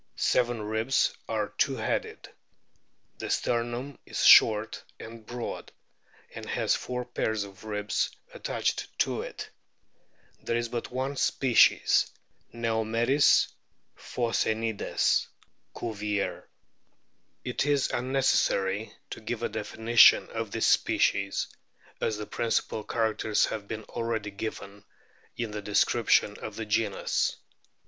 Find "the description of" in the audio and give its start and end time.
25.51-26.55